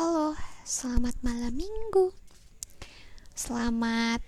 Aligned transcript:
Halo, 0.00 0.32
selamat 0.64 1.12
malam 1.20 1.60
minggu. 1.60 2.08
Selamat 3.36 4.24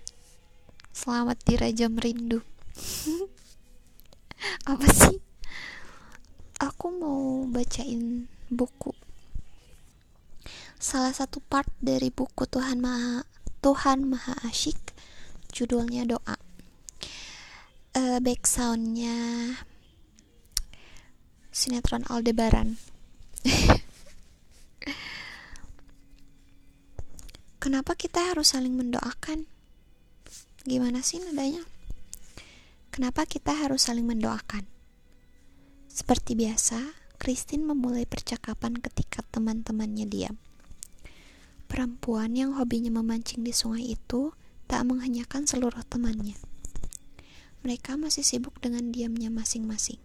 selamat 0.93 1.41
dirajam 1.49 1.97
rindu. 1.97 2.45
Apa 4.69 4.85
sih? 4.85 5.17
Aku 6.61 6.93
mau 6.93 7.49
bacain 7.49 8.29
buku. 8.53 8.93
Salah 10.77 11.09
satu 11.09 11.41
part 11.41 11.73
dari 11.81 12.13
buku 12.13 12.45
Tuhan 12.45 12.77
Maha 12.77 13.25
Tuhan 13.65 14.05
Maha 14.05 14.45
Asyik 14.45 14.93
judulnya 15.49 16.05
doa. 16.05 16.37
Uh, 17.97 18.21
back 18.21 18.45
soundnya 18.45 19.57
sinetron 21.49 22.05
Aldebaran. 22.13 22.77
Kenapa 27.63 27.95
kita 27.95 28.19
harus 28.19 28.51
saling 28.51 28.75
mendoakan? 28.75 29.47
Gimana 30.67 30.99
sih 30.99 31.23
nadanya? 31.23 31.63
Kenapa 32.91 33.23
kita 33.23 33.55
harus 33.55 33.87
saling 33.87 34.03
mendoakan? 34.03 34.67
Seperti 35.87 36.35
biasa, 36.35 36.91
Christine 37.15 37.63
memulai 37.63 38.03
percakapan 38.03 38.75
ketika 38.83 39.23
teman-temannya 39.31 40.03
diam. 40.11 40.35
Perempuan 41.71 42.35
yang 42.35 42.51
hobinya 42.59 42.91
memancing 42.99 43.47
di 43.47 43.55
sungai 43.55 43.95
itu 43.95 44.35
tak 44.67 44.83
menghenyakan 44.83 45.47
seluruh 45.47 45.87
temannya. 45.87 46.35
Mereka 47.63 47.95
masih 47.95 48.27
sibuk 48.27 48.59
dengan 48.59 48.91
diamnya 48.91 49.31
masing-masing. 49.31 50.03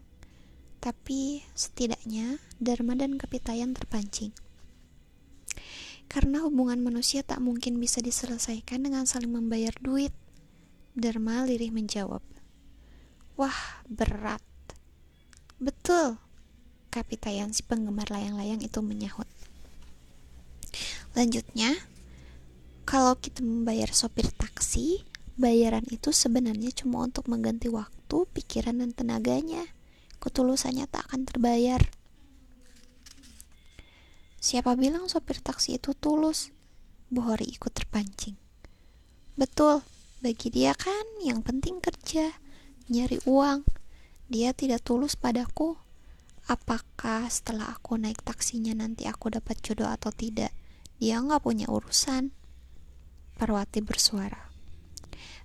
Tapi 0.79 1.43
setidaknya 1.59 2.39
Dharma 2.63 2.95
dan 2.95 3.19
Kapitayan 3.19 3.75
terpancing 3.75 4.31
karena 6.09 6.43
hubungan 6.43 6.81
manusia 6.81 7.21
tak 7.23 7.39
mungkin 7.45 7.77
bisa 7.77 8.01
diselesaikan 8.01 8.85
dengan 8.85 9.05
saling 9.05 9.31
membayar 9.31 9.77
duit. 9.79 10.11
Dharma 10.99 11.45
lirih 11.45 11.71
menjawab. 11.71 12.25
Wah, 13.39 13.85
berat. 13.87 14.43
Betul, 15.63 16.19
Kapitayan 16.89 17.53
si 17.53 17.61
penggemar 17.61 18.09
layang-layang 18.09 18.65
itu 18.65 18.81
menyahut. 18.81 19.29
Lanjutnya, 21.13 21.77
kalau 22.89 23.13
kita 23.21 23.45
membayar 23.45 23.93
sopir 23.93 24.33
taksi, 24.33 25.05
bayaran 25.37 25.85
itu 25.93 26.17
sebenarnya 26.17 26.73
cuma 26.73 27.05
untuk 27.05 27.29
mengganti 27.29 27.69
waktu, 27.69 28.25
pikiran, 28.33 28.81
dan 28.81 28.97
tenaganya. 28.97 29.69
Ketulusannya 30.17 30.89
tak 30.89 31.13
akan 31.13 31.29
terbayar. 31.29 31.85
Siapa 34.39 34.79
bilang 34.79 35.11
sopir 35.11 35.43
taksi 35.43 35.83
itu 35.83 35.99
tulus? 35.99 36.55
Bu 37.11 37.27
Hori 37.27 37.51
ikut 37.51 37.75
terpancing. 37.75 38.39
Betul, 39.35 39.83
bagi 40.23 40.51
dia 40.55 40.79
kan 40.79 41.03
yang 41.23 41.43
penting 41.43 41.83
kerja, 41.83 42.39
nyari 42.87 43.19
uang. 43.27 43.67
Dia 44.31 44.55
tidak 44.55 44.87
tulus 44.87 45.19
padaku. 45.19 45.75
Apakah 46.47 47.27
setelah 47.27 47.75
aku 47.75 47.99
naik 47.99 48.23
taksinya 48.23 48.79
nanti 48.79 49.11
aku 49.11 49.27
dapat 49.29 49.59
jodoh 49.59 49.91
atau 49.91 50.15
tidak? 50.15 50.55
Dia 51.03 51.19
nggak 51.19 51.43
punya 51.43 51.67
urusan. 51.67 52.31
Parwati 53.39 53.83
bersuara. 53.83 54.51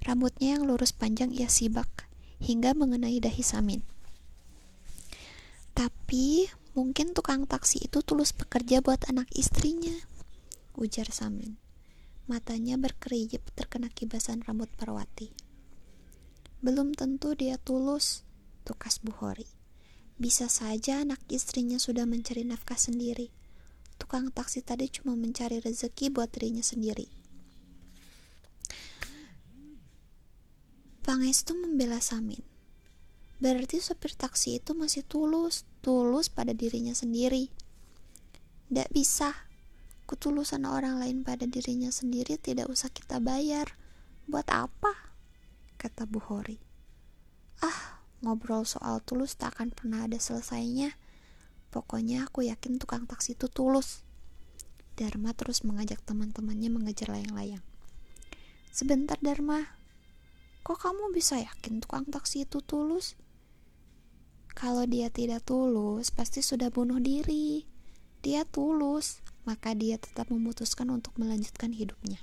Rambutnya 0.05 0.58
yang 0.59 0.69
lurus 0.69 0.94
panjang 0.94 1.33
ia 1.33 1.49
sibak 1.49 2.05
hingga 2.44 2.75
mengenai 2.77 3.17
dahi 3.23 3.41
Samin. 3.41 3.81
Tapi 5.73 6.45
Mungkin 6.73 7.13
tukang 7.13 7.45
taksi 7.45 7.85
itu 7.85 8.02
tulus 8.02 8.33
bekerja 8.33 8.81
buat 8.81 9.05
anak 9.05 9.29
istrinya, 9.38 9.93
ujar 10.73 11.05
Samin. 11.13 11.61
Matanya 12.25 12.81
berkerijip 12.81 13.45
terkena 13.53 13.93
kibasan 13.93 14.41
rambut 14.41 14.73
Parwati. 14.73 15.30
Belum 16.65 16.98
tentu 16.98 17.37
dia 17.37 17.61
tulus, 17.61 18.25
tukas 18.65 18.98
Buhori. 19.05 19.45
Bisa 20.17 20.49
saja 20.49 21.05
anak 21.05 21.21
istrinya 21.30 21.77
sudah 21.77 22.09
mencari 22.09 22.42
nafkah 22.42 22.80
sendiri. 22.80 23.30
Tukang 24.02 24.33
taksi 24.33 24.65
tadi 24.65 24.89
cuma 24.89 25.14
mencari 25.14 25.61
rezeki 25.61 26.09
buat 26.09 26.33
dirinya 26.33 26.65
sendiri. 26.65 27.05
Pangestu 31.05 31.53
membela 31.53 32.02
Samin. 32.02 32.42
Berarti 33.37 33.77
sopir 33.77 34.15
taksi 34.15 34.64
itu 34.64 34.71
masih 34.71 35.03
tulus, 35.03 35.67
tulus 35.83 36.32
pada 36.32 36.55
dirinya 36.55 36.95
sendiri. 36.95 37.52
Tidak 38.71 38.89
bisa, 38.95 39.52
ketulusan 40.08 40.64
orang 40.64 41.04
lain 41.04 41.27
pada 41.27 41.44
dirinya 41.44 41.92
sendiri 41.92 42.39
tidak 42.39 42.71
usah 42.71 42.88
kita 42.88 43.20
bayar. 43.20 43.76
Buat 44.23 44.48
apa? 44.48 45.11
Kata 45.76 46.08
Bu 46.08 46.23
Hori. 46.23 46.55
Ah, 47.60 47.99
ngobrol 48.23 48.64
soal 48.64 49.04
tulus 49.04 49.36
tak 49.36 49.60
akan 49.60 49.76
pernah 49.76 50.08
ada 50.08 50.16
selesainya. 50.16 50.95
Pokoknya 51.67 52.32
aku 52.32 52.48
yakin 52.48 52.80
tukang 52.80 53.04
taksi 53.04 53.36
itu 53.36 53.52
tulus. 53.52 54.08
Dharma 54.95 55.36
terus 55.36 55.67
mengajak 55.67 55.99
teman-temannya 56.08 56.72
mengejar 56.72 57.11
layang-layang. 57.11 57.66
Sebentar 58.72 59.20
Dharma, 59.20 59.76
kok 60.64 60.80
kamu 60.80 61.11
bisa 61.11 61.43
yakin 61.43 61.83
tukang 61.83 62.08
taksi 62.08 62.48
itu 62.48 62.64
tulus? 62.64 63.20
Kalau 64.53 64.86
dia 64.86 65.09
tidak 65.09 65.49
tulus, 65.49 66.14
pasti 66.14 66.45
sudah 66.45 66.69
bunuh 66.69 67.02
diri. 67.02 67.65
Dia 68.21 68.45
tulus, 68.45 69.19
maka 69.49 69.73
dia 69.73 69.97
tetap 69.97 70.30
memutuskan 70.30 70.93
untuk 70.93 71.17
melanjutkan 71.17 71.73
hidupnya. 71.73 72.21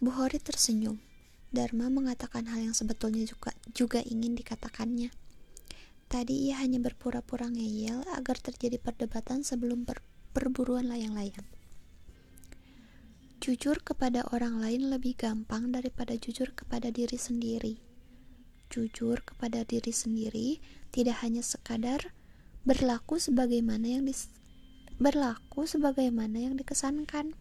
Bu 0.00 0.16
Hori 0.16 0.40
tersenyum. 0.40 0.96
Dharma 1.52 1.92
mengatakan 1.92 2.48
hal 2.48 2.72
yang 2.72 2.76
sebetulnya 2.76 3.28
juga, 3.28 3.52
juga 3.76 4.00
ingin 4.00 4.32
dikatakannya. 4.32 5.12
Tadi 6.08 6.34
ia 6.48 6.58
hanya 6.58 6.80
berpura-pura 6.80 7.52
ngeyel 7.52 8.02
agar 8.16 8.40
terjadi 8.40 8.80
perdebatan 8.80 9.44
sebelum 9.44 9.84
per 9.84 10.00
perburuan 10.30 10.88
layang-layang. 10.88 11.46
Jujur 13.42 13.82
kepada 13.82 14.24
orang 14.30 14.62
lain 14.62 14.88
lebih 14.88 15.18
gampang 15.18 15.74
daripada 15.74 16.14
jujur 16.14 16.54
kepada 16.54 16.88
diri 16.94 17.18
sendiri 17.18 17.89
jujur 18.70 19.20
kepada 19.26 19.66
diri 19.66 19.90
sendiri 19.90 20.62
tidak 20.94 21.20
hanya 21.26 21.42
sekadar 21.42 22.14
berlaku 22.62 23.18
sebagaimana 23.18 23.98
yang 23.98 24.06
dis 24.06 24.30
berlaku 25.00 25.66
sebagaimana 25.66 26.48
yang 26.48 26.54
dikesankan. 26.54 27.34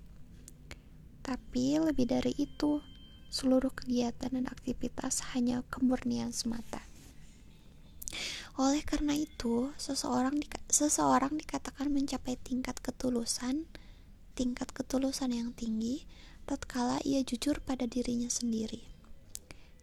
Tapi 1.23 1.65
lebih 1.77 2.09
dari 2.09 2.33
itu 2.35 2.81
seluruh 3.29 3.69
kegiatan 3.69 4.33
dan 4.33 4.49
aktivitas 4.49 5.35
hanya 5.37 5.61
kemurnian 5.69 6.33
semata. 6.33 6.81
Oleh 8.59 8.83
karena 8.83 9.15
itu 9.15 9.71
seseorang 9.79 10.35
di, 10.35 10.47
seseorang 10.67 11.37
dikatakan 11.39 11.87
mencapai 11.93 12.35
tingkat 12.41 12.75
ketulusan 12.83 13.69
tingkat 14.35 14.71
ketulusan 14.71 15.35
yang 15.35 15.51
tinggi 15.51 16.07
tatkala 16.47 17.03
ia 17.03 17.19
jujur 17.27 17.59
pada 17.59 17.83
dirinya 17.83 18.31
sendiri 18.31 18.98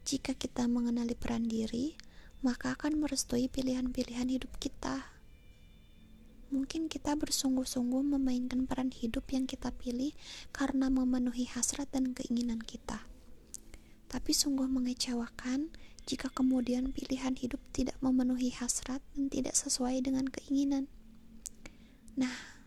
jika 0.07 0.39
kita 0.39 0.71
mengenali 0.71 1.19
peran 1.19 1.51
diri, 1.51 1.99
maka 2.39 2.79
akan 2.79 3.03
merestui 3.03 3.51
pilihan-pilihan 3.51 4.31
hidup 4.31 4.55
kita. 4.63 5.03
Mungkin 6.55 6.87
kita 6.87 7.19
bersungguh-sungguh 7.19 8.15
memainkan 8.15 8.71
peran 8.71 8.95
hidup 8.95 9.27
yang 9.35 9.51
kita 9.51 9.75
pilih 9.75 10.15
karena 10.55 10.95
memenuhi 10.95 11.51
hasrat 11.51 11.91
dan 11.91 12.15
keinginan 12.15 12.63
kita. 12.63 13.03
Tapi 14.07 14.31
sungguh 14.31 14.71
mengecewakan 14.71 15.75
jika 16.07 16.31
kemudian 16.31 16.95
pilihan 16.95 17.35
hidup 17.35 17.59
tidak 17.75 17.99
memenuhi 17.99 18.55
hasrat 18.55 19.03
dan 19.19 19.27
tidak 19.27 19.59
sesuai 19.59 20.07
dengan 20.07 20.31
keinginan. 20.31 20.87
Nah, 22.15 22.63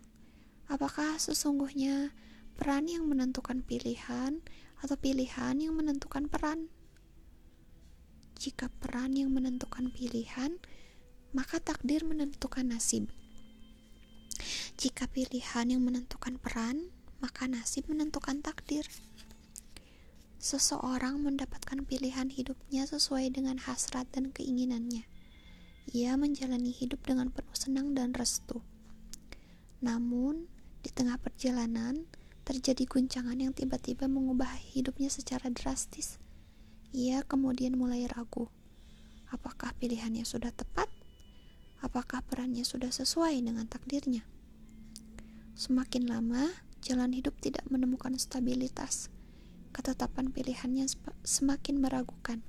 apakah 0.68 1.16
sesungguhnya 1.16 2.12
peran 2.60 2.92
yang 2.92 3.08
menentukan 3.08 3.64
pilihan 3.64 4.44
atau 4.84 4.96
pilihan 5.00 5.56
yang 5.56 5.80
menentukan 5.80 6.28
peran? 6.28 6.68
Jika 8.40 8.72
peran 8.80 9.20
yang 9.20 9.36
menentukan 9.36 9.92
pilihan, 9.92 10.56
maka 11.36 11.60
takdir 11.60 12.08
menentukan 12.08 12.72
nasib. 12.72 13.12
Jika 14.80 15.12
pilihan 15.12 15.68
yang 15.68 15.84
menentukan 15.84 16.40
peran, 16.40 16.88
maka 17.20 17.52
nasib 17.52 17.92
menentukan 17.92 18.40
takdir. 18.40 18.88
Seseorang 20.40 21.20
mendapatkan 21.20 21.84
pilihan 21.84 22.32
hidupnya 22.32 22.88
sesuai 22.88 23.28
dengan 23.36 23.60
hasrat 23.60 24.08
dan 24.16 24.32
keinginannya. 24.32 25.04
Ia 25.92 26.16
menjalani 26.16 26.72
hidup 26.72 27.04
dengan 27.04 27.36
penuh 27.36 27.52
senang 27.60 27.92
dan 27.92 28.16
restu. 28.16 28.64
Namun, 29.84 30.48
di 30.80 30.88
tengah 30.96 31.20
perjalanan, 31.20 32.08
terjadi 32.48 32.88
guncangan 32.88 33.36
yang 33.36 33.52
tiba-tiba 33.52 34.08
mengubah 34.08 34.56
hidupnya 34.56 35.12
secara 35.12 35.52
drastis 35.52 36.24
ia 36.90 37.22
kemudian 37.22 37.78
mulai 37.78 38.10
ragu. 38.10 38.50
Apakah 39.30 39.78
pilihannya 39.78 40.26
sudah 40.26 40.50
tepat? 40.50 40.90
Apakah 41.80 42.26
perannya 42.26 42.66
sudah 42.66 42.90
sesuai 42.90 43.40
dengan 43.40 43.70
takdirnya? 43.70 44.26
Semakin 45.54 46.10
lama, 46.10 46.50
jalan 46.82 47.14
hidup 47.14 47.38
tidak 47.40 47.64
menemukan 47.70 48.18
stabilitas. 48.18 49.14
Ketetapan 49.70 50.34
pilihannya 50.34 50.90
semakin 51.22 51.78
meragukan. 51.78 52.42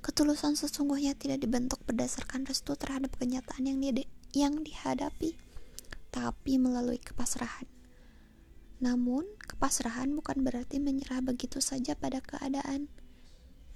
Ketulusan 0.00 0.56
sesungguhnya 0.56 1.12
tidak 1.14 1.44
dibentuk 1.44 1.84
berdasarkan 1.84 2.48
restu 2.48 2.72
terhadap 2.74 3.12
kenyataan 3.20 3.68
yang, 3.68 3.78
di 3.78 4.08
yang 4.32 4.64
dihadapi, 4.64 5.36
tapi 6.08 6.56
melalui 6.56 6.96
kepasrahan. 6.96 7.68
Namun, 8.80 9.28
kepasrahan 9.60 10.16
bukan 10.16 10.40
berarti 10.40 10.80
menyerah 10.80 11.20
begitu 11.20 11.60
saja 11.60 11.92
pada 11.92 12.24
keadaan. 12.24 12.88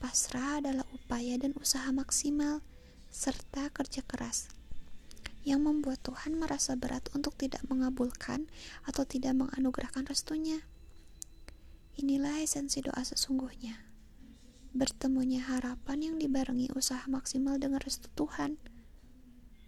Pasrah 0.00 0.64
adalah 0.64 0.88
upaya 0.96 1.36
dan 1.36 1.52
usaha 1.60 1.84
maksimal 1.92 2.64
serta 3.12 3.68
kerja 3.68 4.00
keras 4.00 4.48
yang 5.44 5.60
membuat 5.60 6.00
Tuhan 6.00 6.40
merasa 6.40 6.72
berat 6.72 7.12
untuk 7.12 7.36
tidak 7.36 7.60
mengabulkan 7.68 8.48
atau 8.88 9.04
tidak 9.04 9.36
menganugerahkan 9.36 10.08
restunya. 10.08 10.64
Inilah 12.00 12.40
esensi 12.40 12.80
doa 12.80 13.04
sesungguhnya. 13.04 13.76
Bertemunya 14.72 15.44
harapan 15.44 16.00
yang 16.00 16.16
dibarengi 16.16 16.72
usaha 16.72 17.04
maksimal 17.12 17.60
dengan 17.60 17.84
restu 17.84 18.08
Tuhan 18.16 18.56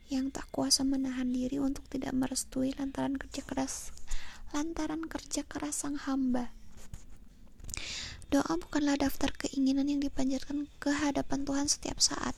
yang 0.08 0.32
tak 0.32 0.48
kuasa 0.48 0.80
menahan 0.80 1.28
diri 1.28 1.60
untuk 1.60 1.84
tidak 1.92 2.16
merestui 2.16 2.72
lantaran 2.72 3.20
kerja 3.20 3.44
keras 3.44 3.92
lantaran 4.54 5.06
kerja 5.06 5.42
keras 5.46 5.82
sang 5.82 5.98
hamba. 5.98 6.52
Doa 8.26 8.58
bukanlah 8.58 8.98
daftar 8.98 9.30
keinginan 9.34 9.86
yang 9.86 10.02
dipanjatkan 10.02 10.66
ke 10.82 10.90
hadapan 10.90 11.46
Tuhan 11.46 11.70
setiap 11.70 12.02
saat. 12.02 12.34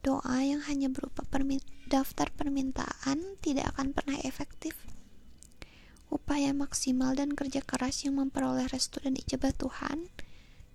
Doa 0.00 0.40
yang 0.40 0.64
hanya 0.64 0.88
berupa 0.88 1.26
daftar 1.86 2.32
permintaan 2.34 3.38
tidak 3.44 3.76
akan 3.76 3.94
pernah 3.94 4.18
efektif. 4.24 4.74
Upaya 6.08 6.54
maksimal 6.54 7.14
dan 7.18 7.34
kerja 7.34 7.62
keras 7.62 8.06
yang 8.06 8.18
memperoleh 8.18 8.70
restu 8.70 9.02
dan 9.02 9.18
ijabah 9.18 9.52
Tuhan, 9.54 10.08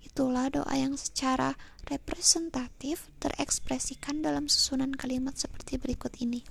itulah 0.04 0.52
doa 0.52 0.76
yang 0.76 1.00
secara 1.00 1.56
representatif 1.88 3.08
terekspresikan 3.24 4.20
dalam 4.20 4.52
susunan 4.52 4.92
kalimat 4.92 5.34
seperti 5.40 5.80
berikut 5.80 6.12
ini. 6.20 6.44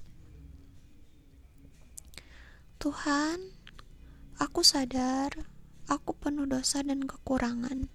Tuhan, 2.81 3.60
aku 4.41 4.65
sadar 4.65 5.37
aku 5.85 6.17
penuh 6.17 6.49
dosa 6.49 6.81
dan 6.81 7.05
kekurangan. 7.05 7.93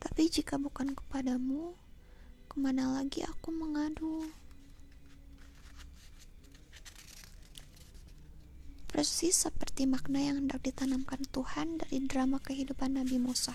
Tapi 0.00 0.22
jika 0.32 0.56
bukan 0.56 0.96
kepadamu, 0.96 1.76
ke 2.48 2.56
mana 2.56 2.96
lagi 2.96 3.20
aku 3.28 3.52
mengadu? 3.52 4.24
Persis 8.88 9.36
seperti 9.36 9.84
makna 9.84 10.24
yang 10.24 10.48
hendak 10.48 10.64
ditanamkan 10.64 11.20
Tuhan 11.28 11.76
dari 11.76 12.00
drama 12.08 12.40
kehidupan 12.40 12.96
Nabi 12.96 13.20
Musa. 13.20 13.52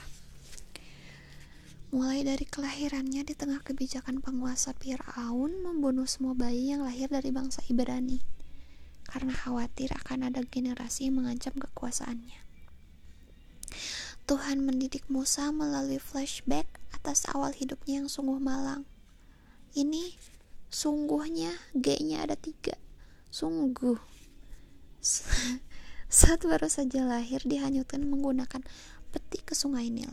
Mulai 1.89 2.21
dari 2.21 2.45
kelahirannya 2.45 3.25
di 3.25 3.33
tengah 3.33 3.65
kebijakan 3.65 4.21
penguasa 4.21 4.77
Fir'aun 4.77 5.65
membunuh 5.65 6.05
semua 6.05 6.37
bayi 6.37 6.69
yang 6.69 6.85
lahir 6.85 7.09
dari 7.09 7.33
bangsa 7.33 7.65
Ibrani 7.65 8.42
karena 9.13 9.29
khawatir 9.37 9.93
akan 9.93 10.33
ada 10.33 10.41
generasi 10.41 11.05
yang 11.05 11.21
mengancam 11.21 11.53
kekuasaannya. 11.53 12.41
Tuhan 14.25 14.65
mendidik 14.65 15.05
Musa 15.05 15.53
melalui 15.53 16.01
flashback 16.01 16.65
atas 16.97 17.29
awal 17.29 17.53
hidupnya 17.53 18.01
yang 18.01 18.09
sungguh 18.09 18.41
malang. 18.41 18.89
Ini 19.77 20.17
sungguhnya 20.73 21.53
G-nya 21.77 22.25
ada 22.25 22.33
tiga. 22.33 22.73
Sungguh. 23.29 24.01
Saat 26.09 26.49
baru 26.49 26.65
saja 26.65 27.05
lahir 27.05 27.45
dihanyutkan 27.45 28.01
menggunakan 28.09 28.65
peti 29.13 29.45
ke 29.45 29.53
sungai 29.53 29.93
Nil 29.93 30.09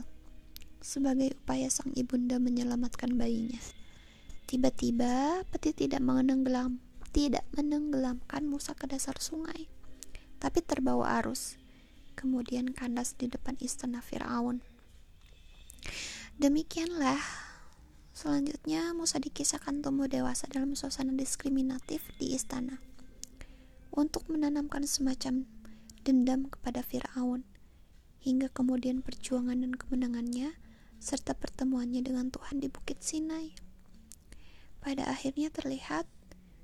sebagai 0.81 1.37
upaya 1.37 1.69
sang 1.69 1.93
ibunda 1.97 2.37
menyelamatkan 2.41 3.17
bayinya. 3.17 3.61
Tiba-tiba 4.49 5.45
peti 5.49 5.73
tidak 5.73 6.05
menenggelam 6.05 6.81
tidak 7.11 7.47
menenggelamkan 7.55 8.47
Musa 8.47 8.73
ke 8.75 8.87
dasar 8.87 9.19
sungai 9.19 9.67
tapi 10.41 10.65
terbawa 10.65 11.21
arus 11.23 11.61
kemudian 12.17 12.73
kandas 12.73 13.15
di 13.19 13.27
depan 13.29 13.59
istana 13.61 14.01
Firaun 14.01 14.63
demikianlah 16.39 17.51
Selanjutnya, 18.11 18.93
Musa 18.93 19.17
dikisahkan 19.17 19.81
tumbuh 19.81 20.05
dewasa 20.05 20.45
dalam 20.51 20.77
suasana 20.77 21.17
diskriminatif 21.17 22.05
di 22.21 22.37
istana 22.37 22.77
untuk 23.89 24.29
menanamkan 24.29 24.85
semacam 24.85 25.49
dendam 26.05 26.45
kepada 26.53 26.85
Firaun 26.85 27.49
hingga 28.21 28.53
kemudian 28.53 29.01
perjuangan 29.01 29.65
dan 29.65 29.73
kemenangannya 29.73 30.53
serta 31.01 31.33
pertemuannya 31.33 32.05
dengan 32.05 32.29
Tuhan 32.29 32.61
di 32.61 32.69
Bukit 32.69 33.01
Sinai. 33.01 33.57
Pada 34.85 35.09
akhirnya 35.09 35.49
terlihat 35.49 36.05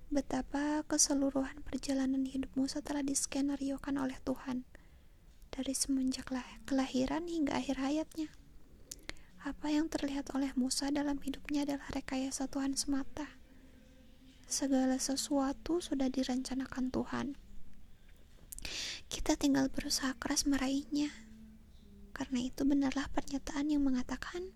betapa 0.06 0.86
keseluruhan 0.86 1.66
perjalanan 1.66 2.30
hidup 2.30 2.54
Musa 2.54 2.78
telah 2.78 3.02
diskenariokan 3.02 3.98
oleh 3.98 4.14
Tuhan 4.22 4.62
dari 5.50 5.74
semenjak 5.74 6.30
kelahiran 6.62 7.26
hingga 7.26 7.58
akhir 7.58 7.82
hayatnya. 7.82 8.30
Apa 9.42 9.70
yang 9.70 9.90
terlihat 9.90 10.30
oleh 10.34 10.54
Musa 10.54 10.90
dalam 10.94 11.18
hidupnya 11.22 11.66
adalah 11.66 11.90
rekayasa 11.90 12.46
Tuhan 12.46 12.78
semata. 12.78 13.26
Segala 14.46 14.98
sesuatu 14.98 15.82
sudah 15.82 16.06
direncanakan 16.06 16.90
Tuhan. 16.94 17.26
Kita 19.06 19.38
tinggal 19.38 19.70
berusaha 19.70 20.14
keras 20.18 20.46
meraihnya. 20.46 21.10
Karena 22.14 22.42
itu 22.42 22.62
benarlah 22.66 23.06
pernyataan 23.10 23.70
yang 23.70 23.86
mengatakan 23.86 24.54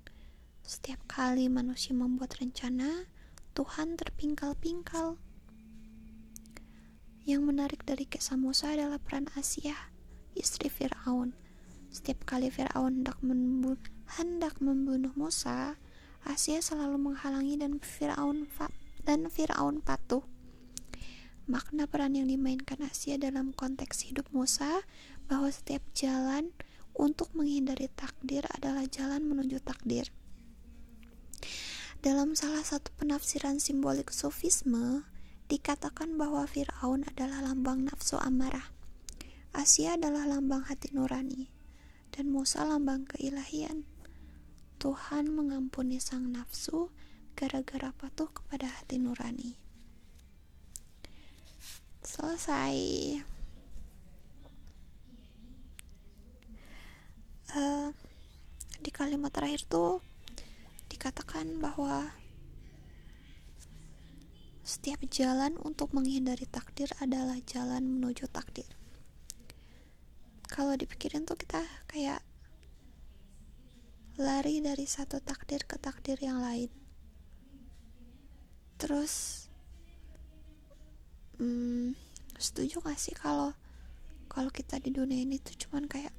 setiap 0.67 1.03
kali 1.11 1.50
manusia 1.50 1.94
membuat 1.94 2.38
rencana, 2.38 3.11
Tuhan 3.55 3.99
terpingkal-pingkal. 3.99 5.30
Yang 7.28 7.43
menarik 7.52 7.81
dari 7.84 8.08
kisah 8.08 8.40
Musa 8.40 8.72
adalah 8.72 8.96
peran 8.96 9.28
Asia, 9.37 9.76
istri 10.32 10.72
Firaun. 10.72 11.37
Setiap 11.93 12.25
kali 12.25 12.49
Firaun 12.49 13.05
hendak 13.05 13.20
membunuh 13.20 13.76
hendak 14.17 14.56
membunuh 14.64 15.12
Musa, 15.12 15.76
Asia 16.25 16.64
selalu 16.64 16.96
menghalangi 16.96 17.61
dan 17.61 17.76
Firaun 17.84 18.49
dan 19.05 19.28
Firaun 19.28 19.84
patuh. 19.84 20.25
Makna 21.44 21.84
peran 21.90 22.17
yang 22.17 22.31
dimainkan 22.31 22.81
Asia 22.81 23.20
dalam 23.20 23.52
konteks 23.52 24.08
hidup 24.08 24.25
Musa 24.32 24.86
bahwa 25.29 25.53
setiap 25.53 25.82
jalan 25.93 26.55
untuk 26.96 27.32
menghindari 27.36 27.93
takdir 27.93 28.48
adalah 28.55 28.86
jalan 28.89 29.29
menuju 29.29 29.60
takdir. 29.60 30.08
Dalam 32.00 32.32
salah 32.32 32.65
satu 32.65 32.89
penafsiran 32.96 33.60
simbolik 33.60 34.08
sofisme, 34.08 35.05
dikatakan 35.51 36.15
bahwa 36.15 36.47
Firaun 36.47 37.03
adalah 37.11 37.43
lambang 37.43 37.83
nafsu 37.83 38.15
amarah. 38.23 38.71
Asia 39.51 39.99
adalah 39.99 40.31
lambang 40.31 40.63
hati 40.71 40.95
nurani 40.95 41.51
dan 42.15 42.31
Musa 42.31 42.63
lambang 42.63 43.03
keilahian. 43.11 43.83
Tuhan 44.79 45.35
mengampuni 45.35 45.99
sang 45.99 46.31
nafsu 46.31 46.95
gara-gara 47.35 47.91
patuh 47.91 48.31
kepada 48.31 48.71
hati 48.71 49.03
nurani. 49.03 49.59
Selesai. 52.07 52.79
Uh, 57.51 57.91
di 58.79 58.95
kalimat 58.95 59.35
terakhir 59.35 59.67
tuh 59.67 59.99
dikatakan 60.87 61.59
bahwa 61.59 62.15
setiap 64.70 65.03
jalan 65.10 65.58
untuk 65.67 65.91
menghindari 65.91 66.46
takdir 66.46 66.86
adalah 67.03 67.34
jalan 67.43 67.98
menuju 67.98 68.31
takdir. 68.31 68.70
Kalau 70.46 70.79
dipikirin 70.79 71.27
tuh 71.27 71.34
kita 71.34 71.58
kayak 71.91 72.22
lari 74.15 74.62
dari 74.62 74.86
satu 74.86 75.19
takdir 75.19 75.67
ke 75.67 75.74
takdir 75.74 76.22
yang 76.22 76.39
lain. 76.39 76.70
Terus 78.79 79.46
hmm, 81.43 81.98
setuju 82.39 82.79
gak 82.79 83.00
sih 83.03 83.19
kalau 83.19 83.50
kalau 84.31 84.55
kita 84.55 84.79
di 84.79 84.94
dunia 84.94 85.27
ini 85.27 85.43
tuh 85.43 85.58
cuman 85.67 85.91
kayak 85.91 86.15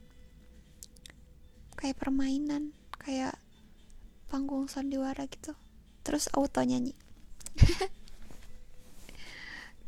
kayak 1.79 1.95
permainan 1.95 2.75
kayak 2.99 3.39
panggung 4.27 4.67
sandiwara 4.67 5.23
gitu? 5.31 5.55
Terus 6.03 6.27
auto 6.35 6.59
nyanyi 6.59 6.91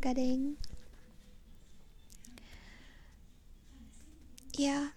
gading 0.03 0.59
ya 4.59 4.91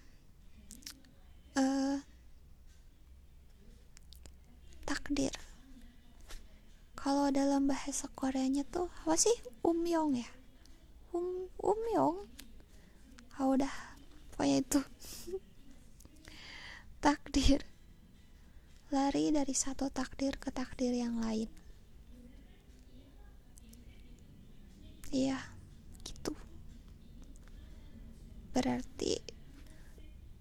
uh, 1.55 2.03
takdir. 4.83 5.31
Kalau 6.99 7.31
dalam 7.31 7.71
bahasa 7.71 8.11
Koreanya 8.19 8.67
tuh 8.67 8.91
apa 9.07 9.15
sih? 9.15 9.33
Umyong 9.63 10.19
ya? 10.19 10.31
Um 11.15 11.47
umyong? 11.63 12.27
Pokoknya 14.35 14.59
itu. 14.59 14.81
Takdir. 17.05 17.63
Lari 18.91 19.31
dari 19.31 19.55
satu 19.55 19.87
takdir 19.87 20.35
ke 20.35 20.51
takdir 20.51 20.91
yang 20.91 21.23
lain 21.23 21.66
iya 25.17 25.39
gitu. 26.05 26.33
Berarti 28.53 29.13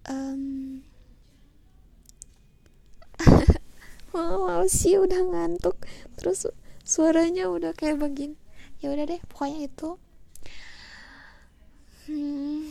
um, 0.08 0.42
mau 4.12 4.64
sih 4.68 5.00
udah 5.00 5.20
ngantuk. 5.32 5.76
Terus 6.20 6.48
suaranya 6.84 7.48
udah 7.48 7.72
kayak 7.72 8.00
begini. 8.04 8.36
Ya 8.84 8.92
udah 8.92 9.04
deh 9.08 9.20
pokoknya 9.32 9.60
itu. 9.72 9.96
Hmm, 12.06 12.70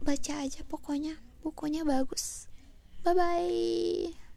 baca 0.00 0.34
aja 0.46 0.60
pokoknya. 0.64 1.18
Bukunya 1.44 1.82
bagus. 1.82 2.46
Bye 3.04 3.16
bye 3.16 4.20